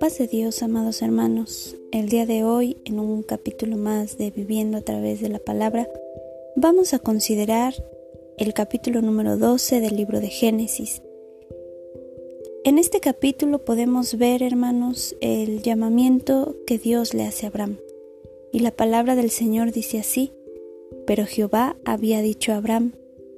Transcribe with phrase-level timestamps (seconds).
[0.00, 1.76] Paz Dios, amados hermanos.
[1.92, 5.88] El día de hoy, en un capítulo más de Viviendo a través de la palabra,
[6.56, 7.74] vamos a considerar
[8.38, 11.02] el capítulo número 12 del libro de Génesis.
[12.64, 17.78] En este capítulo podemos ver, hermanos, el llamamiento que Dios le hace a Abraham.
[18.52, 20.32] Y la palabra del Señor dice así,
[21.06, 22.92] pero Jehová había dicho a Abraham,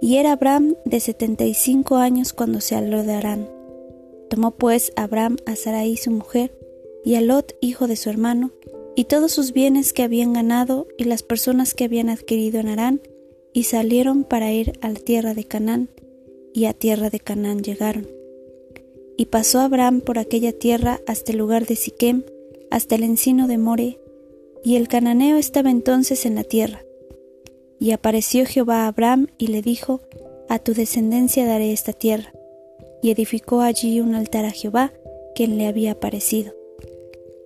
[0.00, 3.48] Y era Abraham de setenta y cinco años cuando se habló de Arán.
[4.28, 6.56] Tomó pues Abraham a Sarai su mujer,
[7.04, 8.52] y a Lot hijo de su hermano,
[8.94, 13.00] y todos sus bienes que habían ganado, y las personas que habían adquirido en Arán,
[13.52, 15.88] y salieron para ir a la tierra de Canaán,
[16.52, 18.08] y a tierra de Canaán llegaron.
[19.16, 22.24] Y pasó Abraham por aquella tierra hasta el lugar de Siquem,
[22.70, 24.00] hasta el encino de More,
[24.64, 26.82] y el cananeo estaba entonces en la tierra.
[27.86, 30.00] Y apareció Jehová a Abraham y le dijo,
[30.48, 32.32] A tu descendencia daré esta tierra.
[33.00, 34.92] Y edificó allí un altar a Jehová,
[35.36, 36.52] quien le había aparecido.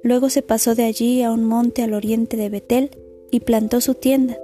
[0.03, 2.89] Luego se pasó de allí a un monte al oriente de Betel
[3.31, 4.39] y plantó su tienda,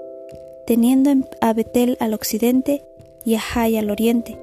[0.66, 2.84] teniendo a Betel al occidente
[3.25, 4.38] y a Jai al oriente,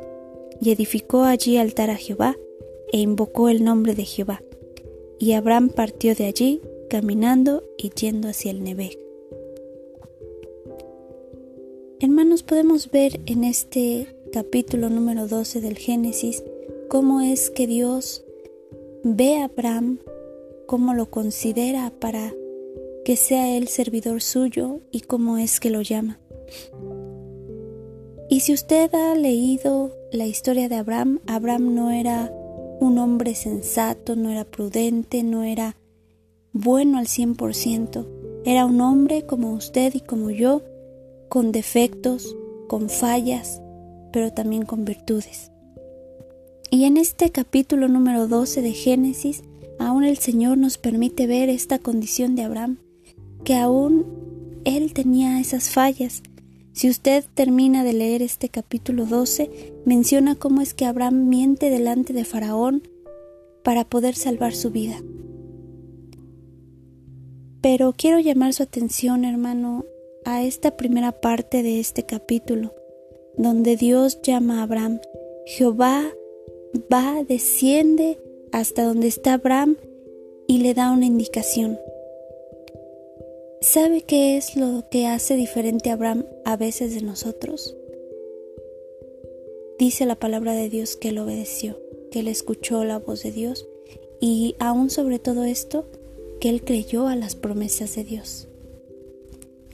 [0.60, 2.36] y edificó allí altar a Jehová,
[2.92, 4.42] e invocó el nombre de Jehová.
[5.20, 9.03] Y Abraham partió de allí, caminando y yendo hacia el Nebec.
[12.04, 16.44] Hermanos, podemos ver en este capítulo número 12 del Génesis
[16.90, 18.26] cómo es que Dios
[19.06, 20.00] ve a Abraham,
[20.68, 22.34] cómo lo considera para
[23.06, 26.20] que sea él servidor suyo y cómo es que lo llama.
[28.30, 32.30] Y si usted ha leído la historia de Abraham, Abraham no era
[32.82, 35.78] un hombre sensato, no era prudente, no era
[36.52, 38.06] bueno al 100%,
[38.44, 40.64] era un hombre como usted y como yo,
[41.34, 43.60] con defectos, con fallas,
[44.12, 45.52] pero también con virtudes.
[46.70, 49.42] Y en este capítulo número 12 de Génesis,
[49.80, 52.78] aún el Señor nos permite ver esta condición de Abraham,
[53.44, 54.06] que aún
[54.64, 56.22] él tenía esas fallas.
[56.72, 62.14] Si usted termina de leer este capítulo 12, menciona cómo es que Abraham miente delante
[62.14, 62.84] de Faraón
[63.64, 65.02] para poder salvar su vida.
[67.60, 69.86] Pero quiero llamar su atención, hermano,
[70.26, 72.74] a esta primera parte de este capítulo,
[73.38, 75.00] donde Dios llama a Abraham.
[75.46, 76.12] Jehová
[76.92, 78.20] va, desciende
[78.52, 79.78] hasta donde está Abraham
[80.48, 81.80] y le da una indicación.
[83.62, 87.76] ¿Sabe qué es lo que hace diferente a Abraham a veces de nosotros?
[89.80, 91.80] Dice la palabra de Dios que él obedeció,
[92.12, 93.68] que él escuchó la voz de Dios
[94.20, 95.86] y aún sobre todo esto,
[96.40, 98.48] que él creyó a las promesas de Dios.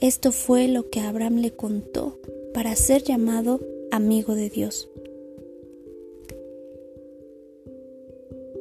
[0.00, 2.18] Esto fue lo que Abraham le contó
[2.54, 4.88] para ser llamado amigo de Dios.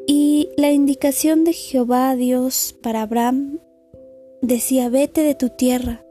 [0.05, 3.59] Y la indicación de Jehová Dios para Abraham
[4.41, 6.03] decía, vete de tu tierra,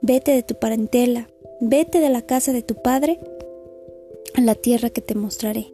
[0.00, 1.28] vete de tu parentela,
[1.60, 3.20] vete de la casa de tu padre
[4.34, 5.72] a la tierra que te mostraré.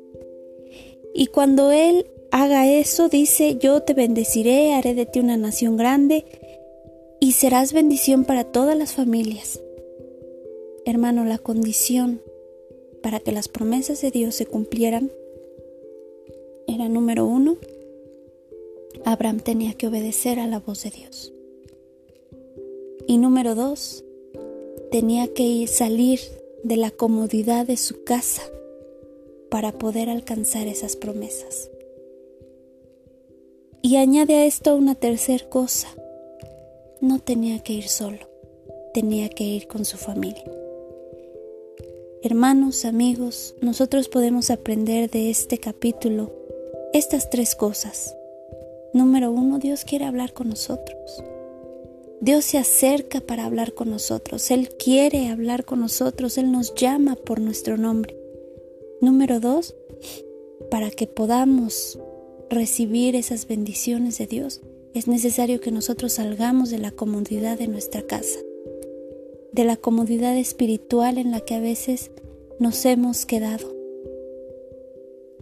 [1.14, 6.26] Y cuando él haga eso, dice, yo te bendeciré, haré de ti una nación grande,
[7.20, 9.60] y serás bendición para todas las familias.
[10.84, 12.22] Hermano, la condición
[13.02, 15.10] para que las promesas de Dios se cumplieran
[16.66, 17.56] era número uno,
[19.04, 21.32] Abraham tenía que obedecer a la voz de Dios.
[23.06, 24.04] Y número dos,
[24.90, 26.20] tenía que salir
[26.62, 28.42] de la comodidad de su casa
[29.50, 31.70] para poder alcanzar esas promesas.
[33.80, 35.88] Y añade a esto una tercera cosa,
[37.00, 38.18] no tenía que ir solo,
[38.94, 40.44] tenía que ir con su familia.
[42.22, 46.32] Hermanos, amigos, nosotros podemos aprender de este capítulo
[46.92, 48.16] estas tres cosas.
[48.92, 51.22] Número uno, Dios quiere hablar con nosotros.
[52.20, 54.50] Dios se acerca para hablar con nosotros.
[54.50, 56.36] Él quiere hablar con nosotros.
[56.38, 58.16] Él nos llama por nuestro nombre.
[59.00, 59.76] Número dos,
[60.70, 62.00] para que podamos
[62.50, 64.60] recibir esas bendiciones de Dios,
[64.94, 68.38] es necesario que nosotros salgamos de la comodidad de nuestra casa,
[69.52, 72.10] de la comodidad espiritual en la que a veces
[72.58, 73.74] nos hemos quedado.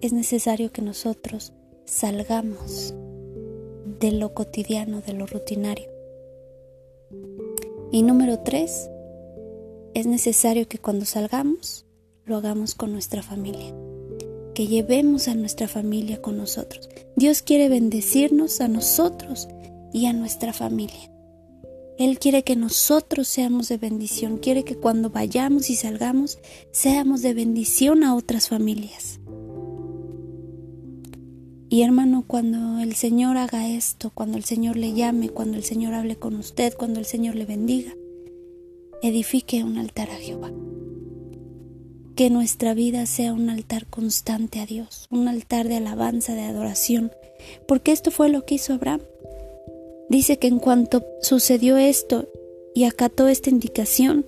[0.00, 1.52] Es necesario que nosotros
[1.84, 2.94] salgamos
[4.00, 5.88] de lo cotidiano, de lo rutinario.
[7.92, 8.90] Y número tres,
[9.94, 11.86] es necesario que cuando salgamos
[12.24, 13.74] lo hagamos con nuestra familia,
[14.56, 16.88] que llevemos a nuestra familia con nosotros.
[17.14, 19.48] Dios quiere bendecirnos a nosotros
[19.92, 21.12] y a nuestra familia.
[21.98, 26.38] Él quiere que nosotros seamos de bendición, quiere que cuando vayamos y salgamos
[26.72, 29.20] seamos de bendición a otras familias.
[31.68, 35.92] Y hermano, cuando el Señor haga esto, cuando el Señor le llame, cuando el Señor
[35.92, 37.92] hable con usted, cuando el Señor le bendiga,
[39.02, 40.50] edifique un altar a Jehová.
[42.16, 47.12] Que nuestra vida sea un altar constante a Dios, un altar de alabanza, de adoración,
[47.68, 49.02] porque esto fue lo que hizo Abraham.
[50.08, 52.26] Dice que en cuanto sucedió esto
[52.74, 54.24] y acató esta indicación,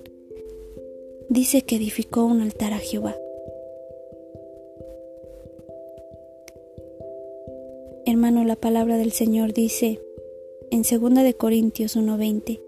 [1.29, 3.15] dice que edificó un altar a Jehová.
[8.05, 9.99] Hermano, la palabra del Señor dice
[10.69, 12.61] en 2 de Corintios 1:20,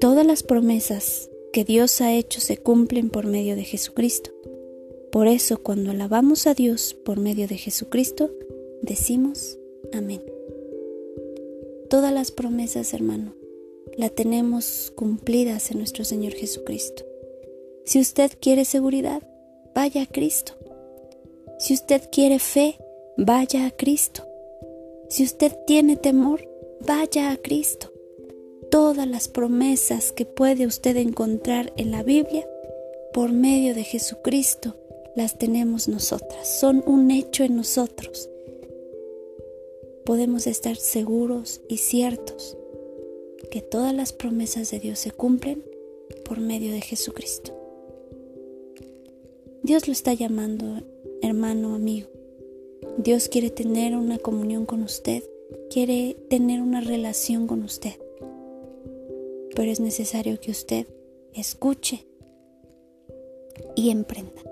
[0.00, 4.30] todas las promesas que Dios ha hecho se cumplen por medio de Jesucristo.
[5.12, 8.30] Por eso cuando alabamos a Dios por medio de Jesucristo,
[8.80, 9.58] decimos
[9.92, 10.22] amén.
[11.90, 13.34] Todas las promesas, hermano,
[13.98, 17.04] las tenemos cumplidas en nuestro Señor Jesucristo.
[17.84, 19.22] Si usted quiere seguridad,
[19.74, 20.54] vaya a Cristo.
[21.58, 22.78] Si usted quiere fe,
[23.18, 24.26] vaya a Cristo.
[25.10, 26.48] Si usted tiene temor,
[26.80, 27.91] vaya a Cristo.
[28.72, 32.48] Todas las promesas que puede usted encontrar en la Biblia,
[33.12, 34.74] por medio de Jesucristo,
[35.14, 36.58] las tenemos nosotras.
[36.58, 38.28] Son un hecho en nosotros
[40.04, 42.56] podemos estar seguros y ciertos
[43.50, 45.62] que todas las promesas de Dios se cumplen
[46.24, 47.52] por medio de Jesucristo.
[49.62, 50.82] Dios lo está llamando,
[51.20, 52.08] hermano, amigo.
[52.98, 55.22] Dios quiere tener una comunión con usted,
[55.70, 57.94] quiere tener una relación con usted.
[59.54, 60.86] Pero es necesario que usted
[61.34, 62.06] escuche
[63.76, 64.42] y emprenda.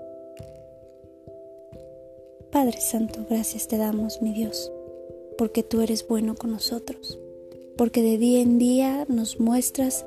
[2.51, 4.71] Padre Santo, gracias te damos, mi Dios
[5.41, 7.17] porque tú eres bueno con nosotros,
[7.75, 10.05] porque de día en día nos muestras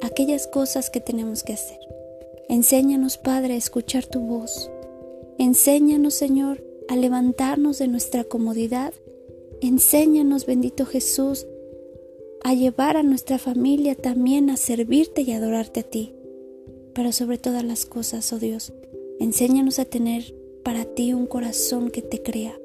[0.00, 1.78] aquellas cosas que tenemos que hacer.
[2.48, 4.72] Enséñanos, Padre, a escuchar tu voz.
[5.38, 8.92] Enséñanos, Señor, a levantarnos de nuestra comodidad.
[9.60, 11.46] Enséñanos, bendito Jesús,
[12.44, 16.14] a llevar a nuestra familia también a servirte y adorarte a ti.
[16.94, 18.72] Pero sobre todas las cosas, oh Dios,
[19.20, 20.34] enséñanos a tener
[20.64, 22.58] para ti un corazón que te crea,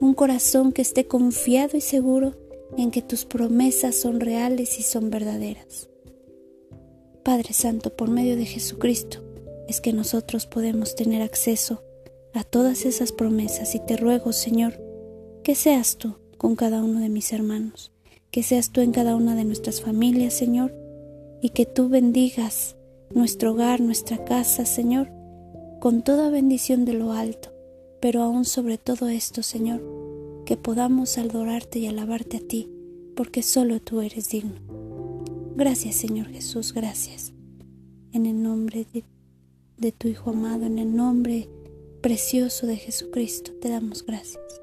[0.00, 2.34] un corazón que esté confiado y seguro
[2.76, 5.88] en que tus promesas son reales y son verdaderas.
[7.22, 9.18] Padre Santo, por medio de Jesucristo,
[9.68, 11.82] es que nosotros podemos tener acceso
[12.34, 14.80] a todas esas promesas y te ruego, Señor,
[15.42, 17.93] que seas tú con cada uno de mis hermanos,
[18.34, 20.74] que seas tú en cada una de nuestras familias, Señor,
[21.40, 22.76] y que tú bendigas
[23.14, 25.08] nuestro hogar, nuestra casa, Señor,
[25.80, 27.54] con toda bendición de lo alto
[28.04, 29.82] pero aún sobre todo esto, Señor,
[30.44, 32.68] que podamos adorarte y alabarte a ti,
[33.16, 34.60] porque solo tú eres digno.
[35.56, 37.32] Gracias, Señor Jesús, gracias.
[38.12, 39.04] En el nombre de,
[39.78, 41.48] de tu Hijo amado, en el nombre
[42.02, 44.60] precioso de Jesucristo, te damos gracias.